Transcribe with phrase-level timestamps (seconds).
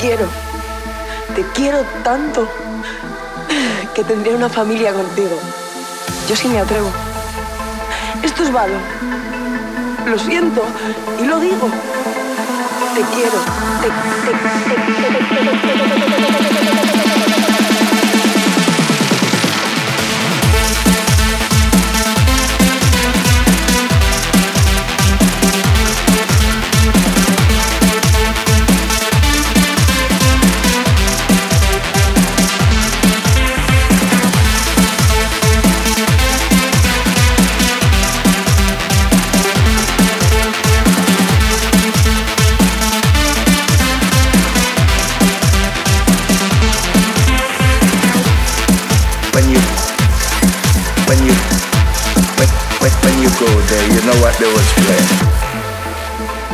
[0.00, 0.26] quiero.
[1.34, 2.48] Te quiero tanto
[3.94, 5.38] que tendría una familia contigo.
[6.28, 6.90] Yo sí me atrevo.
[8.22, 8.74] Esto es malo.
[10.06, 10.64] Lo siento
[11.20, 11.68] y lo digo.
[12.94, 13.38] Te quiero.
[13.80, 14.36] Te, te,
[16.06, 16.11] te,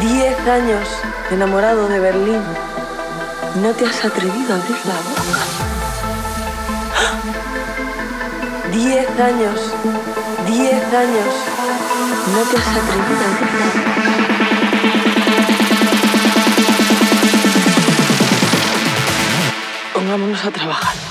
[0.00, 0.86] Diez años
[1.30, 2.42] enamorado de Berlín.
[3.62, 5.40] No te has atrevido a abrir la boca.
[8.70, 9.60] Diez años,
[10.46, 11.34] diez años.
[12.34, 13.96] No te has atrevido a abrir la boca.
[19.94, 21.05] Pongámonos a trabajar.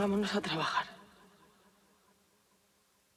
[0.00, 0.89] Vámonos a trabajar.